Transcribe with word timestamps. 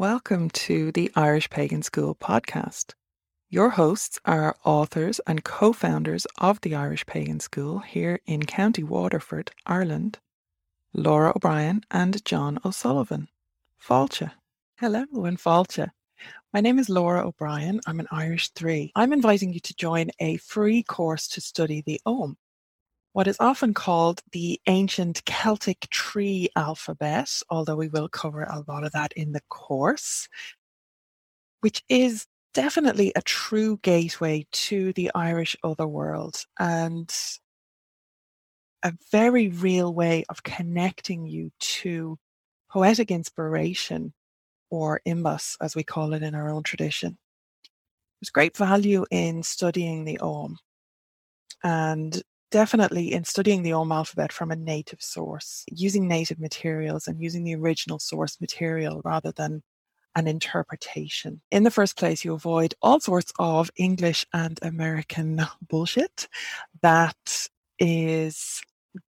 Welcome 0.00 0.48
to 0.64 0.92
the 0.92 1.12
Irish 1.14 1.50
Pagan 1.50 1.82
School 1.82 2.14
podcast. 2.14 2.94
Your 3.50 3.68
hosts 3.68 4.18
are 4.24 4.56
authors 4.64 5.20
and 5.26 5.44
co 5.44 5.74
founders 5.74 6.26
of 6.38 6.58
the 6.62 6.74
Irish 6.74 7.04
Pagan 7.04 7.38
School 7.38 7.80
here 7.80 8.18
in 8.24 8.46
County 8.46 8.82
Waterford, 8.82 9.50
Ireland, 9.66 10.18
Lora 10.94 11.34
O'Brien 11.36 11.82
and 11.90 12.24
Jon 12.24 12.58
O'Sullivan. 12.64 13.28
Fáilte. 13.78 14.30
Hello 14.78 15.04
and 15.26 15.38
Fáilte. 15.38 15.90
My 16.54 16.62
name 16.62 16.78
is 16.78 16.88
Lora 16.88 17.28
O'Brien. 17.28 17.82
I'm 17.86 18.00
an 18.00 18.08
Irish 18.10 18.52
3. 18.52 18.92
I'm 18.96 19.12
inviting 19.12 19.52
you 19.52 19.60
to 19.60 19.74
join 19.74 20.08
a 20.18 20.38
free 20.38 20.82
course 20.82 21.28
to 21.28 21.42
study 21.42 21.82
the 21.84 22.00
Ogham, 22.06 22.38
what 23.12 23.26
is 23.26 23.36
often 23.40 23.74
called 23.74 24.22
the 24.32 24.60
ancient 24.66 25.24
Celtic 25.24 25.80
tree 25.90 26.48
alphabet, 26.56 27.42
although 27.50 27.76
we 27.76 27.88
will 27.88 28.08
cover 28.08 28.44
a 28.44 28.62
lot 28.68 28.84
of 28.84 28.92
that 28.92 29.12
in 29.14 29.32
the 29.32 29.42
course, 29.48 30.28
which 31.60 31.82
is 31.88 32.26
definitely 32.54 33.12
a 33.16 33.22
true 33.22 33.78
gateway 33.82 34.46
to 34.52 34.92
the 34.92 35.10
Irish 35.14 35.56
otherworld 35.62 36.44
and 36.58 37.12
a 38.82 38.92
very 39.10 39.48
real 39.48 39.92
way 39.92 40.24
of 40.28 40.42
connecting 40.42 41.26
you 41.26 41.50
to 41.58 42.16
poetic 42.70 43.10
inspiration 43.10 44.12
or 44.70 45.00
imbas, 45.06 45.56
as 45.60 45.74
we 45.74 45.82
call 45.82 46.12
it 46.14 46.22
in 46.22 46.34
our 46.34 46.48
own 46.48 46.62
tradition. 46.62 47.18
There's 48.20 48.30
great 48.30 48.56
value 48.56 49.04
in 49.10 49.42
studying 49.42 50.04
the 50.04 50.18
Ogham. 50.20 50.56
And 51.62 52.22
definitely 52.50 53.12
in 53.12 53.24
studying 53.24 53.62
the 53.62 53.72
Ogham 53.72 53.92
alphabet 53.92 54.32
from 54.32 54.50
a 54.50 54.56
native 54.56 55.02
source, 55.02 55.64
using 55.70 56.08
native 56.08 56.38
materials 56.38 57.06
and 57.06 57.20
using 57.20 57.44
the 57.44 57.54
original 57.54 57.98
source 57.98 58.40
material 58.40 59.00
rather 59.04 59.32
than 59.32 59.62
an 60.16 60.26
interpretation. 60.26 61.40
In 61.50 61.62
the 61.62 61.70
first 61.70 61.96
place, 61.96 62.24
you 62.24 62.34
avoid 62.34 62.74
all 62.82 63.00
sorts 63.00 63.32
of 63.38 63.70
English 63.76 64.26
and 64.32 64.58
American 64.62 65.42
bullshit 65.68 66.28
that 66.82 67.48
is 67.78 68.60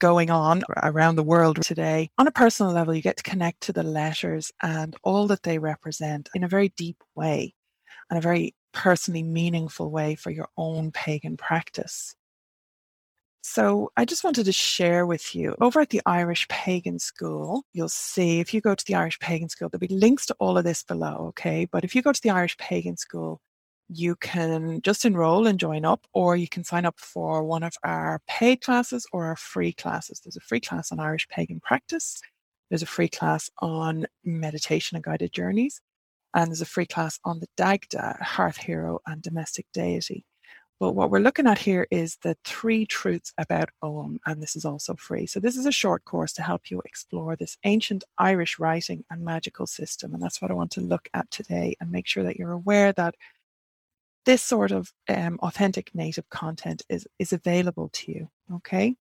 going 0.00 0.30
on 0.30 0.62
around 0.82 1.16
the 1.16 1.22
world 1.22 1.62
today. 1.62 2.10
On 2.18 2.26
a 2.26 2.32
personal 2.32 2.72
level, 2.72 2.94
you 2.94 3.02
get 3.02 3.18
to 3.18 3.22
connect 3.22 3.60
to 3.62 3.72
the 3.72 3.82
letters 3.82 4.50
and 4.62 4.96
all 5.04 5.26
that 5.28 5.42
they 5.42 5.58
represent 5.58 6.28
in 6.34 6.42
a 6.42 6.48
very 6.48 6.70
deep 6.70 7.02
way 7.14 7.54
and 8.08 8.18
a 8.18 8.22
very 8.22 8.54
personally 8.72 9.22
meaningful 9.22 9.90
way 9.90 10.14
for 10.14 10.30
your 10.30 10.48
own 10.56 10.90
pagan 10.90 11.36
practice. 11.36 12.14
So 13.42 13.90
I 13.96 14.04
just 14.04 14.22
wanted 14.22 14.44
to 14.44 14.52
share 14.52 15.06
with 15.06 15.34
you 15.34 15.56
over 15.60 15.80
at 15.80 15.90
the 15.90 16.02
Irish 16.04 16.46
Pagan 16.48 16.98
School, 16.98 17.64
you'll 17.72 17.88
see 17.88 18.38
if 18.40 18.52
you 18.52 18.60
go 18.60 18.74
to 18.74 18.84
the 18.84 18.94
Irish 18.94 19.18
Pagan 19.18 19.48
School, 19.48 19.68
there'll 19.68 19.80
be 19.80 19.88
links 19.88 20.26
to 20.26 20.36
all 20.38 20.58
of 20.58 20.64
this 20.64 20.82
below, 20.82 21.26
okay? 21.28 21.66
But 21.70 21.84
if 21.84 21.94
you 21.94 22.02
go 22.02 22.12
to 22.12 22.20
the 22.22 22.30
Irish 22.30 22.56
Pagan 22.58 22.96
School, 22.98 23.40
you 23.88 24.14
can 24.16 24.80
just 24.82 25.04
enroll 25.04 25.46
and 25.46 25.58
join 25.58 25.84
up, 25.84 26.06
or 26.12 26.36
you 26.36 26.48
can 26.48 26.64
sign 26.64 26.84
up 26.84 27.00
for 27.00 27.42
one 27.42 27.62
of 27.62 27.72
our 27.82 28.20
paid 28.28 28.60
classes 28.60 29.06
or 29.12 29.26
our 29.26 29.36
free 29.36 29.72
classes. 29.72 30.20
There's 30.20 30.36
a 30.36 30.40
free 30.40 30.60
class 30.60 30.92
on 30.92 31.00
Irish 31.00 31.26
Pagan 31.28 31.60
Practice, 31.60 32.20
there's 32.68 32.82
a 32.82 32.86
free 32.86 33.08
class 33.08 33.50
on 33.58 34.06
meditation 34.24 34.96
and 34.96 35.04
guided 35.04 35.32
journeys, 35.32 35.80
and 36.34 36.48
there's 36.50 36.60
a 36.60 36.66
free 36.66 36.86
class 36.86 37.18
on 37.24 37.40
the 37.40 37.48
Dagda, 37.56 38.18
Hearth 38.20 38.58
Hero, 38.58 39.00
and 39.06 39.22
Domestic 39.22 39.66
Deity. 39.74 40.24
But 40.80 40.92
what 40.92 41.10
we're 41.10 41.18
looking 41.20 41.46
at 41.46 41.58
here 41.58 41.86
is 41.90 42.16
the 42.22 42.38
three 42.42 42.86
truths 42.86 43.34
about 43.36 43.68
Ogham, 43.82 44.18
and 44.24 44.42
this 44.42 44.56
is 44.56 44.64
also 44.64 44.94
free. 44.94 45.26
So 45.26 45.38
this 45.38 45.58
is 45.58 45.66
a 45.66 45.72
short 45.72 46.06
course 46.06 46.32
to 46.32 46.42
help 46.42 46.70
you 46.70 46.80
explore 46.86 47.36
this 47.36 47.58
ancient 47.64 48.02
Irish 48.16 48.58
writing 48.58 49.04
and 49.10 49.22
magical 49.22 49.66
system. 49.66 50.14
And 50.14 50.22
that's 50.22 50.40
what 50.40 50.50
I 50.50 50.54
want 50.54 50.70
to 50.72 50.80
look 50.80 51.10
at 51.12 51.30
today 51.30 51.76
and 51.80 51.92
make 51.92 52.06
sure 52.06 52.24
that 52.24 52.36
you're 52.36 52.52
aware 52.52 52.94
that 52.94 53.14
this 54.24 54.42
sort 54.42 54.70
of 54.70 54.90
um, 55.06 55.38
authentic 55.42 55.94
native 55.94 56.30
content 56.30 56.82
is, 56.88 57.06
is 57.18 57.34
available 57.34 57.90
to 57.92 58.12
you. 58.12 58.30
Okay. 58.54 58.96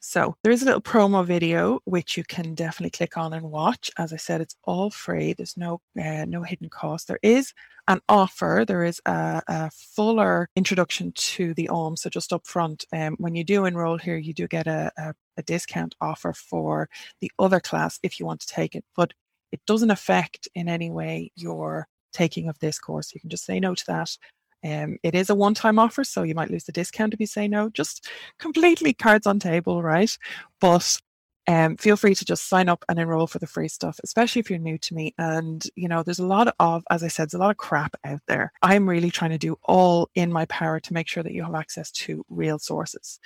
So 0.00 0.36
there 0.42 0.52
is 0.52 0.62
a 0.62 0.64
little 0.64 0.80
promo 0.80 1.26
video 1.26 1.80
which 1.84 2.16
you 2.16 2.22
can 2.22 2.54
definitely 2.54 2.90
click 2.90 3.16
on 3.16 3.32
and 3.32 3.50
watch. 3.50 3.90
As 3.98 4.12
I 4.12 4.16
said, 4.16 4.40
it's 4.40 4.54
all 4.64 4.90
free. 4.90 5.32
There's 5.32 5.56
no 5.56 5.80
uh, 6.00 6.24
no 6.24 6.42
hidden 6.42 6.68
cost. 6.68 7.08
There 7.08 7.18
is 7.22 7.52
an 7.88 8.00
offer. 8.08 8.64
There 8.66 8.84
is 8.84 9.00
a, 9.06 9.42
a 9.48 9.70
fuller 9.70 10.48
introduction 10.54 11.12
to 11.12 11.52
the 11.54 11.68
Ogham. 11.68 11.96
So 11.96 12.10
just 12.10 12.32
up 12.32 12.46
front, 12.46 12.84
um, 12.92 13.16
when 13.18 13.34
you 13.34 13.42
do 13.42 13.64
enroll 13.64 13.98
here, 13.98 14.16
you 14.16 14.32
do 14.32 14.46
get 14.46 14.68
a, 14.68 14.92
a, 14.96 15.14
a 15.36 15.42
discount 15.42 15.96
offer 16.00 16.32
for 16.32 16.88
the 17.20 17.32
other 17.38 17.60
class 17.60 17.98
if 18.02 18.20
you 18.20 18.26
want 18.26 18.40
to 18.40 18.46
take 18.46 18.76
it. 18.76 18.84
But 18.94 19.14
it 19.50 19.60
doesn't 19.66 19.90
affect 19.90 20.48
in 20.54 20.68
any 20.68 20.90
way 20.90 21.32
your 21.34 21.88
taking 22.12 22.48
of 22.48 22.58
this 22.60 22.78
course. 22.78 23.12
You 23.14 23.20
can 23.20 23.30
just 23.30 23.44
say 23.44 23.58
no 23.58 23.74
to 23.74 23.84
that 23.88 24.16
um, 24.64 24.98
it 25.02 25.14
is 25.14 25.30
a 25.30 25.34
one 25.34 25.54
time 25.54 25.78
offer, 25.78 26.04
so 26.04 26.22
you 26.22 26.34
might 26.34 26.50
lose 26.50 26.64
the 26.64 26.72
discount 26.72 27.14
if 27.14 27.20
you 27.20 27.26
say 27.26 27.48
no. 27.48 27.70
Just 27.70 28.08
completely 28.38 28.92
cards 28.92 29.26
on 29.26 29.38
table, 29.38 29.82
right? 29.82 30.16
But 30.60 31.00
um, 31.48 31.78
feel 31.78 31.96
free 31.96 32.14
to 32.14 32.24
just 32.26 32.48
sign 32.48 32.68
up 32.68 32.84
and 32.88 32.98
enroll 32.98 33.26
for 33.26 33.38
the 33.38 33.46
free 33.46 33.68
stuff, 33.68 33.98
especially 34.04 34.40
if 34.40 34.50
you're 34.50 34.58
new 34.58 34.76
to 34.78 34.94
me. 34.94 35.14
And, 35.16 35.64
you 35.76 35.88
know, 35.88 36.02
there's 36.02 36.18
a 36.18 36.26
lot 36.26 36.54
of, 36.58 36.84
as 36.90 37.02
I 37.02 37.08
said, 37.08 37.24
there's 37.24 37.34
a 37.34 37.38
lot 37.38 37.50
of 37.50 37.56
crap 37.56 37.96
out 38.04 38.20
there. 38.28 38.52
I'm 38.60 38.86
really 38.86 39.10
trying 39.10 39.30
to 39.30 39.38
do 39.38 39.58
all 39.64 40.10
in 40.14 40.30
my 40.30 40.44
power 40.46 40.78
to 40.78 40.92
make 40.92 41.08
sure 41.08 41.22
that 41.22 41.32
you 41.32 41.42
have 41.44 41.54
access 41.54 41.90
to 41.92 42.22
real 42.28 42.58
sources. 42.58 43.18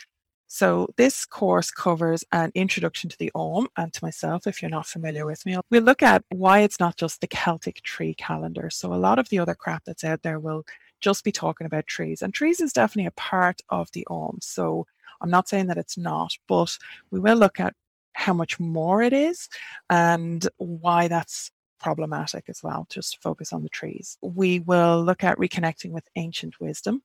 So 0.54 0.86
this 0.98 1.24
course 1.24 1.70
covers 1.70 2.24
an 2.30 2.52
introduction 2.54 3.08
to 3.08 3.16
the 3.16 3.32
Ogham 3.34 3.68
and 3.78 3.90
to 3.94 4.04
myself, 4.04 4.46
if 4.46 4.60
you're 4.60 4.70
not 4.70 4.86
familiar 4.86 5.24
with 5.24 5.46
me. 5.46 5.56
We'll 5.70 5.82
look 5.82 6.02
at 6.02 6.24
why 6.28 6.58
it's 6.58 6.78
not 6.78 6.98
just 6.98 7.22
the 7.22 7.26
Celtic 7.26 7.80
tree 7.80 8.12
calendar. 8.12 8.68
So 8.68 8.92
a 8.92 8.96
lot 8.96 9.18
of 9.18 9.30
the 9.30 9.38
other 9.38 9.54
crap 9.54 9.86
that's 9.86 10.04
out 10.04 10.20
there 10.20 10.38
will 10.38 10.66
just 11.00 11.24
be 11.24 11.32
talking 11.32 11.66
about 11.66 11.86
trees. 11.86 12.20
And 12.20 12.34
trees 12.34 12.60
is 12.60 12.74
definitely 12.74 13.06
a 13.06 13.12
part 13.12 13.62
of 13.70 13.90
the 13.92 14.06
Ogham. 14.10 14.40
So 14.42 14.86
I'm 15.22 15.30
not 15.30 15.48
saying 15.48 15.68
that 15.68 15.78
it's 15.78 15.96
not, 15.96 16.36
but 16.46 16.76
we 17.10 17.18
will 17.18 17.38
look 17.38 17.58
at 17.58 17.72
how 18.12 18.34
much 18.34 18.60
more 18.60 19.00
it 19.00 19.14
is 19.14 19.48
and 19.88 20.46
why 20.58 21.08
that's 21.08 21.50
problematic 21.80 22.44
as 22.48 22.62
well, 22.62 22.86
just 22.90 23.22
focus 23.22 23.54
on 23.54 23.62
the 23.62 23.70
trees. 23.70 24.18
We 24.20 24.60
will 24.60 25.02
look 25.02 25.24
at 25.24 25.38
reconnecting 25.38 25.92
with 25.92 26.04
ancient 26.14 26.60
wisdom. 26.60 27.02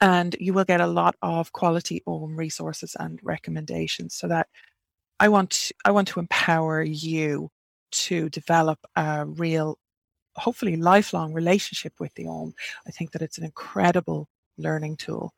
And 0.00 0.36
you 0.38 0.52
will 0.52 0.64
get 0.64 0.80
a 0.80 0.86
lot 0.86 1.16
of 1.22 1.52
quality 1.52 2.02
Ogham 2.06 2.36
resources 2.36 2.96
and 3.00 3.18
recommendations 3.22 4.14
so 4.14 4.28
that 4.28 4.48
I 5.20 5.28
want 5.28 5.72
I 5.84 5.90
want 5.90 6.08
to 6.08 6.20
empower 6.20 6.82
you 6.82 7.50
to 7.90 8.28
develop 8.30 8.78
a 8.96 9.26
real 9.26 9.78
hopefully 10.36 10.76
lifelong 10.76 11.32
relationship 11.32 11.94
with 11.98 12.14
the 12.14 12.26
Ogham. 12.28 12.54
I 12.86 12.90
think 12.90 13.12
that 13.12 13.22
it's 13.22 13.38
an 13.38 13.44
incredible 13.44 14.28
learning 14.56 14.96
tool. 14.96 15.32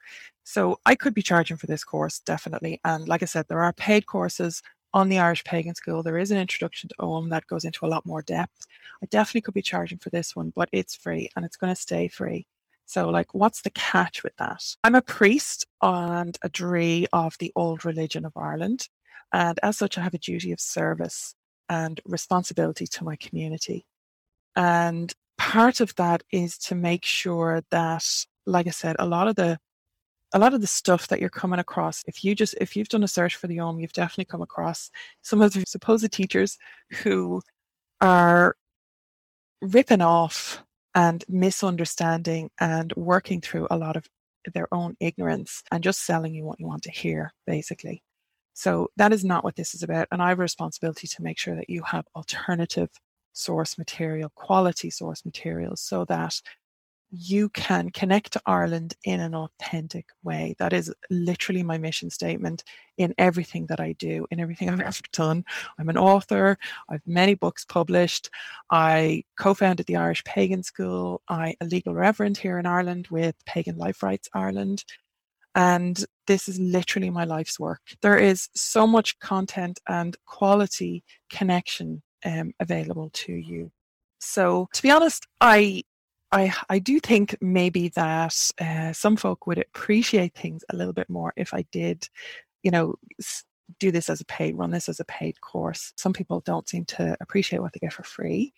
So 0.44 0.78
I 0.86 0.94
could 0.94 1.14
be 1.14 1.22
charging 1.22 1.56
for 1.56 1.66
this 1.66 1.84
course, 1.84 2.18
definitely. 2.20 2.80
And 2.84 3.08
like 3.08 3.22
I 3.22 3.26
said, 3.26 3.46
there 3.48 3.62
are 3.62 3.72
paid 3.72 4.06
courses 4.06 4.62
on 4.92 5.08
the 5.08 5.18
Irish 5.18 5.44
Pagan 5.44 5.74
School. 5.74 6.02
There 6.02 6.18
is 6.18 6.30
an 6.30 6.38
introduction 6.38 6.88
to 6.88 6.94
Ogham 6.98 7.30
that 7.30 7.46
goes 7.46 7.64
into 7.64 7.86
a 7.86 7.88
lot 7.88 8.04
more 8.06 8.22
depth. 8.22 8.66
I 9.02 9.06
definitely 9.06 9.42
could 9.42 9.54
be 9.54 9.62
charging 9.62 9.98
for 9.98 10.10
this 10.10 10.34
one, 10.34 10.52
but 10.54 10.68
it's 10.72 10.96
free 10.96 11.30
and 11.36 11.44
it's 11.44 11.56
going 11.56 11.72
to 11.74 11.80
stay 11.80 12.08
free. 12.08 12.46
So, 12.90 13.08
like, 13.08 13.32
what's 13.32 13.62
the 13.62 13.70
catch 13.70 14.24
with 14.24 14.34
that? 14.38 14.64
I'm 14.82 14.96
a 14.96 15.00
priest 15.00 15.64
and 15.80 16.36
a 16.42 16.48
Draoí 16.48 17.06
of 17.12 17.36
the 17.38 17.52
old 17.54 17.84
religion 17.84 18.24
of 18.24 18.32
Ireland. 18.36 18.88
And 19.32 19.60
as 19.62 19.76
such, 19.76 19.96
I 19.96 20.00
have 20.00 20.14
a 20.14 20.18
duty 20.18 20.50
of 20.50 20.58
service 20.58 21.36
and 21.68 22.00
responsibility 22.04 22.88
to 22.88 23.04
my 23.04 23.14
community. 23.14 23.86
And 24.56 25.14
part 25.38 25.80
of 25.80 25.94
that 25.94 26.24
is 26.32 26.58
to 26.58 26.74
make 26.74 27.04
sure 27.04 27.62
that, 27.70 28.04
like 28.44 28.66
I 28.66 28.70
said, 28.70 28.96
a 28.98 29.06
lot 29.06 29.28
of 29.28 29.36
the 29.36 29.60
a 30.32 30.40
lot 30.40 30.52
of 30.52 30.60
the 30.60 30.66
stuff 30.66 31.06
that 31.08 31.20
you're 31.20 31.30
coming 31.30 31.60
across, 31.60 32.02
if 32.08 32.24
you 32.24 32.34
just 32.34 32.56
if 32.60 32.74
you've 32.74 32.88
done 32.88 33.04
a 33.04 33.08
search 33.08 33.36
for 33.36 33.46
the 33.46 33.60
Ogham, 33.60 33.78
you've 33.78 33.92
definitely 33.92 34.24
come 34.24 34.42
across 34.42 34.90
some 35.22 35.40
of 35.40 35.52
the 35.52 35.64
supposed 35.64 36.10
teachers 36.10 36.58
who 37.04 37.40
are 38.00 38.56
ripping 39.62 40.02
off 40.02 40.64
and 40.94 41.24
misunderstanding 41.28 42.50
and 42.58 42.92
working 42.96 43.40
through 43.40 43.66
a 43.70 43.76
lot 43.76 43.96
of 43.96 44.06
their 44.54 44.72
own 44.72 44.96
ignorance 45.00 45.62
and 45.70 45.84
just 45.84 46.04
selling 46.04 46.34
you 46.34 46.44
what 46.44 46.58
you 46.58 46.66
want 46.66 46.82
to 46.82 46.90
hear, 46.90 47.32
basically. 47.46 48.02
So 48.54 48.88
that 48.96 49.12
is 49.12 49.24
not 49.24 49.44
what 49.44 49.56
this 49.56 49.74
is 49.74 49.82
about. 49.82 50.08
And 50.10 50.22
I 50.22 50.30
have 50.30 50.38
a 50.38 50.42
responsibility 50.42 51.06
to 51.08 51.22
make 51.22 51.38
sure 51.38 51.56
that 51.56 51.70
you 51.70 51.82
have 51.82 52.06
alternative 52.16 52.90
source 53.32 53.78
material, 53.78 54.30
quality 54.34 54.90
source 54.90 55.24
material, 55.24 55.76
so 55.76 56.04
that 56.06 56.40
you 57.10 57.48
can 57.50 57.90
connect 57.90 58.32
to 58.32 58.42
Ireland 58.46 58.94
in 59.04 59.20
an 59.20 59.34
authentic 59.34 60.06
way. 60.22 60.54
That 60.58 60.72
is 60.72 60.92
literally 61.10 61.62
my 61.62 61.76
mission 61.76 62.10
statement 62.10 62.62
in 62.98 63.14
everything 63.18 63.66
that 63.66 63.80
I 63.80 63.92
do, 63.92 64.26
in 64.30 64.38
everything 64.38 64.70
I've 64.70 64.80
ever 64.80 65.02
done. 65.12 65.44
I'm 65.78 65.88
an 65.88 65.98
author, 65.98 66.58
I've 66.88 67.06
many 67.06 67.34
books 67.34 67.64
published. 67.64 68.30
I 68.70 69.24
co 69.38 69.54
founded 69.54 69.86
the 69.86 69.96
Irish 69.96 70.22
Pagan 70.24 70.62
School. 70.62 71.22
I 71.28 71.54
a 71.60 71.64
legal 71.64 71.94
reverend 71.94 72.38
here 72.38 72.58
in 72.58 72.66
Ireland 72.66 73.08
with 73.10 73.34
Pagan 73.44 73.76
Life 73.76 74.02
Rights 74.02 74.28
Ireland. 74.34 74.84
And 75.54 76.04
this 76.28 76.48
is 76.48 76.60
literally 76.60 77.10
my 77.10 77.24
life's 77.24 77.58
work. 77.58 77.80
There 78.02 78.18
is 78.18 78.48
so 78.54 78.86
much 78.86 79.18
content 79.18 79.80
and 79.88 80.16
quality 80.26 81.02
connection 81.28 82.02
um, 82.24 82.52
available 82.60 83.10
to 83.12 83.32
you. 83.32 83.72
So, 84.20 84.68
to 84.74 84.82
be 84.82 84.90
honest, 84.90 85.26
I 85.40 85.82
I 86.32 86.52
I 86.68 86.78
do 86.78 87.00
think 87.00 87.36
maybe 87.40 87.88
that 87.90 88.50
uh, 88.60 88.92
some 88.92 89.16
folk 89.16 89.46
would 89.46 89.58
appreciate 89.58 90.34
things 90.34 90.64
a 90.70 90.76
little 90.76 90.92
bit 90.92 91.08
more 91.10 91.32
if 91.36 91.52
I 91.54 91.64
did, 91.72 92.08
you 92.62 92.70
know, 92.70 92.94
do 93.78 93.90
this 93.90 94.10
as 94.10 94.20
a 94.20 94.24
paid, 94.24 94.56
run 94.56 94.70
this 94.70 94.88
as 94.88 95.00
a 95.00 95.04
paid 95.04 95.40
course. 95.40 95.92
Some 95.96 96.12
people 96.12 96.40
don't 96.44 96.68
seem 96.68 96.84
to 96.86 97.16
appreciate 97.20 97.60
what 97.60 97.72
they 97.72 97.78
get 97.80 97.92
for 97.92 98.02
free, 98.02 98.52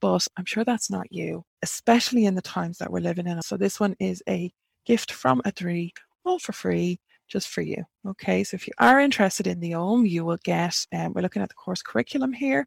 but 0.00 0.26
I'm 0.36 0.44
sure 0.44 0.64
that's 0.64 0.90
not 0.90 1.12
you, 1.12 1.44
especially 1.62 2.26
in 2.26 2.34
the 2.34 2.42
times 2.42 2.78
that 2.78 2.90
we're 2.90 3.00
living 3.00 3.26
in. 3.26 3.40
So 3.42 3.56
this 3.56 3.78
one 3.80 3.94
is 4.00 4.22
a 4.28 4.52
gift 4.84 5.12
from 5.12 5.40
a 5.44 5.52
Adri, 5.52 5.92
all 6.24 6.38
for 6.38 6.52
free, 6.52 7.00
just 7.28 7.48
for 7.48 7.60
you. 7.60 7.84
Okay, 8.06 8.44
so 8.44 8.54
if 8.54 8.66
you 8.66 8.72
are 8.78 9.00
interested 9.00 9.46
in 9.46 9.60
the 9.60 9.74
Ogham, 9.74 10.06
you 10.06 10.24
will 10.24 10.38
get, 10.44 10.86
um, 10.92 11.12
we're 11.12 11.22
looking 11.22 11.42
at 11.42 11.48
the 11.48 11.54
course 11.54 11.82
curriculum 11.82 12.32
here. 12.32 12.66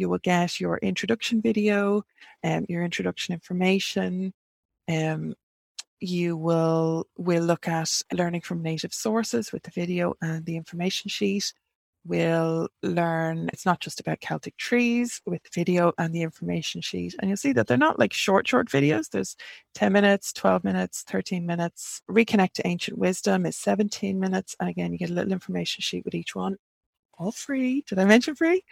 You 0.00 0.08
will 0.08 0.18
get 0.18 0.58
your 0.58 0.78
introduction 0.78 1.42
video, 1.42 2.04
um, 2.42 2.64
your 2.70 2.82
introduction 2.84 3.34
information, 3.34 4.32
um, 4.88 5.34
you 6.00 6.38
will 6.38 7.06
will 7.18 7.42
look 7.44 7.68
at 7.68 8.00
learning 8.10 8.40
from 8.40 8.62
native 8.62 8.94
sources 8.94 9.52
with 9.52 9.62
the 9.62 9.70
video 9.70 10.14
and 10.22 10.46
the 10.46 10.56
information 10.56 11.10
sheet. 11.10 11.52
We'll 12.06 12.70
learn 12.82 13.50
it's 13.52 13.66
not 13.66 13.80
just 13.80 14.00
about 14.00 14.22
Celtic 14.22 14.56
trees 14.56 15.20
with 15.26 15.42
the 15.42 15.50
video 15.54 15.92
and 15.98 16.14
the 16.14 16.22
information 16.22 16.80
sheet. 16.80 17.14
And 17.18 17.28
you'll 17.28 17.36
see 17.36 17.52
that 17.52 17.66
they're 17.66 17.76
not 17.76 17.98
like 17.98 18.14
short, 18.14 18.48
short 18.48 18.70
videos. 18.70 19.10
There's 19.10 19.36
10 19.74 19.92
minutes, 19.92 20.32
12 20.32 20.64
minutes, 20.64 21.02
13 21.02 21.44
minutes. 21.44 22.00
Reconnect 22.10 22.52
to 22.54 22.66
Ancient 22.66 22.96
Wisdom 22.96 23.44
is 23.44 23.58
17 23.58 24.18
minutes. 24.18 24.56
And 24.58 24.70
again, 24.70 24.92
you 24.92 24.98
get 24.98 25.10
a 25.10 25.12
little 25.12 25.32
information 25.32 25.82
sheet 25.82 26.06
with 26.06 26.14
each 26.14 26.34
one 26.34 26.56
all 27.20 27.32
free. 27.32 27.84
Did 27.86 27.98
I 27.98 28.04
mention 28.04 28.34
free? 28.34 28.64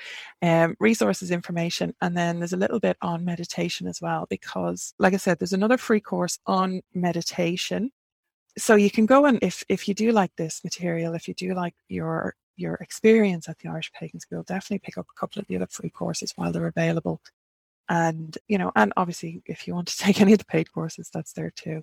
Um, 0.42 0.74
resources 0.80 1.30
information. 1.30 1.94
And 2.00 2.16
then 2.16 2.38
there's 2.38 2.54
a 2.54 2.56
little 2.56 2.80
bit 2.80 2.96
on 3.02 3.24
meditation 3.24 3.86
as 3.86 4.00
well, 4.00 4.26
because 4.30 4.94
like 4.98 5.14
I 5.14 5.18
said, 5.18 5.38
there's 5.38 5.52
another 5.52 5.76
free 5.76 6.00
course 6.00 6.38
on 6.46 6.80
meditation. 6.94 7.92
So 8.56 8.74
you 8.74 8.90
can 8.90 9.06
go 9.06 9.26
and 9.26 9.38
if 9.42 9.62
if 9.68 9.86
you 9.86 9.94
do 9.94 10.10
like 10.12 10.34
this 10.36 10.64
material, 10.64 11.14
if 11.14 11.28
you 11.28 11.34
do 11.34 11.54
like 11.54 11.74
your 11.88 12.34
your 12.56 12.74
experience 12.76 13.48
at 13.48 13.58
the 13.58 13.68
Irish 13.68 13.92
Pagan 13.92 14.18
School, 14.20 14.42
definitely 14.42 14.80
pick 14.80 14.98
up 14.98 15.06
a 15.10 15.20
couple 15.20 15.40
of 15.40 15.46
the 15.46 15.56
other 15.56 15.68
free 15.70 15.90
courses 15.90 16.32
while 16.36 16.50
they're 16.50 16.66
available. 16.66 17.20
And 17.88 18.36
you 18.48 18.58
know, 18.58 18.72
and 18.76 18.92
obviously 18.96 19.42
if 19.46 19.66
you 19.68 19.74
want 19.74 19.88
to 19.88 19.98
take 20.04 20.20
any 20.20 20.32
of 20.32 20.38
the 20.38 20.44
paid 20.46 20.72
courses, 20.72 21.10
that's 21.12 21.32
there 21.34 21.52
too. 21.54 21.82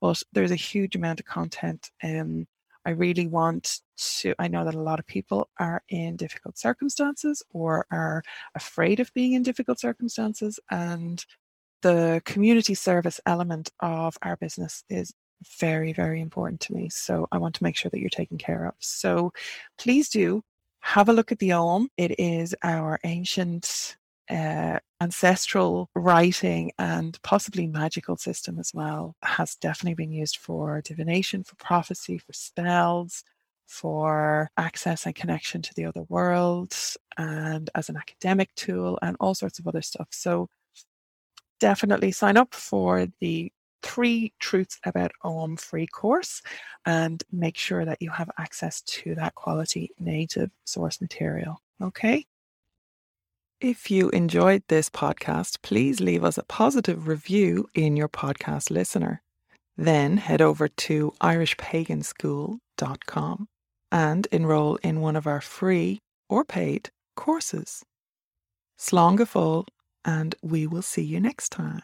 But 0.00 0.22
there's 0.32 0.50
a 0.50 0.56
huge 0.56 0.96
amount 0.96 1.20
of 1.20 1.26
content 1.26 1.90
um 2.02 2.46
I 2.86 2.90
really 2.90 3.26
want 3.26 3.80
to, 4.20 4.34
I 4.38 4.46
know 4.46 4.64
that 4.64 4.76
a 4.76 4.80
lot 4.80 5.00
of 5.00 5.06
people 5.06 5.50
are 5.58 5.82
in 5.88 6.16
difficult 6.16 6.56
circumstances 6.56 7.42
or 7.50 7.86
are 7.90 8.22
afraid 8.54 9.00
of 9.00 9.12
being 9.12 9.32
in 9.32 9.42
difficult 9.42 9.80
circumstances. 9.80 10.60
And 10.70 11.24
the 11.82 12.22
community 12.24 12.74
service 12.74 13.20
element 13.26 13.70
of 13.80 14.16
our 14.22 14.36
business 14.36 14.84
is 14.88 15.12
very, 15.58 15.92
very 15.92 16.20
important 16.20 16.60
to 16.62 16.74
me. 16.74 16.88
So 16.88 17.26
I 17.32 17.38
want 17.38 17.56
to 17.56 17.64
make 17.64 17.76
sure 17.76 17.90
that 17.90 18.00
you're 18.00 18.08
taken 18.08 18.38
care 18.38 18.66
of. 18.66 18.74
So 18.78 19.32
please 19.78 20.08
do 20.08 20.42
have 20.80 21.08
a 21.08 21.12
look 21.12 21.32
at 21.32 21.40
the 21.40 21.52
Ogham. 21.52 21.88
It 21.96 22.18
is 22.20 22.54
our 22.62 23.00
ancient 23.04 23.96
uh, 24.30 24.78
ancestral 25.00 25.88
writing 25.94 26.72
and 26.78 27.20
possibly 27.22 27.66
magical 27.66 28.16
system 28.16 28.58
as 28.58 28.72
well 28.74 29.14
has 29.22 29.56
definitely 29.56 29.94
been 29.94 30.12
used 30.12 30.38
for 30.38 30.80
divination, 30.82 31.44
for 31.44 31.56
prophecy, 31.56 32.18
for 32.18 32.32
spells, 32.32 33.24
for 33.66 34.50
access 34.56 35.06
and 35.06 35.14
connection 35.14 35.60
to 35.62 35.74
the 35.74 35.84
other 35.84 36.02
world, 36.08 36.74
and 37.18 37.70
as 37.74 37.88
an 37.88 37.96
academic 37.96 38.54
tool, 38.54 38.98
and 39.02 39.16
all 39.20 39.34
sorts 39.34 39.58
of 39.58 39.66
other 39.66 39.82
stuff. 39.82 40.08
So 40.10 40.48
definitely 41.60 42.12
sign 42.12 42.36
up 42.36 42.54
for 42.54 43.06
the 43.20 43.52
three 43.82 44.32
truths 44.40 44.78
about 44.84 45.12
Ogham 45.24 45.56
free 45.56 45.86
course 45.86 46.42
and 46.86 47.22
make 47.32 47.56
sure 47.56 47.84
that 47.84 48.02
you 48.02 48.10
have 48.10 48.30
access 48.38 48.82
to 48.82 49.14
that 49.14 49.34
quality 49.34 49.90
native 49.98 50.50
source 50.64 51.00
material. 51.00 51.60
Okay. 51.80 52.26
If 53.60 53.90
you 53.90 54.08
enjoyed 54.10 54.62
this 54.68 54.88
podcast, 54.90 55.62
please 55.62 55.98
leave 55.98 56.22
us 56.22 56.36
a 56.36 56.44
positive 56.44 57.08
review 57.08 57.70
in 57.74 57.96
your 57.96 58.08
podcast 58.08 58.70
listener. 58.70 59.22
Then 59.78 60.18
head 60.18 60.42
over 60.42 60.68
to 60.68 61.14
irishpaganschool.com 61.22 63.48
and 63.90 64.28
enroll 64.30 64.76
in 64.76 65.00
one 65.00 65.16
of 65.16 65.26
our 65.26 65.40
free 65.40 66.00
or 66.28 66.44
paid 66.44 66.90
courses. 67.16 67.82
Slán 68.78 69.66
and 70.04 70.34
we 70.42 70.66
will 70.66 70.82
see 70.82 71.04
you 71.04 71.18
next 71.18 71.48
time. 71.48 71.80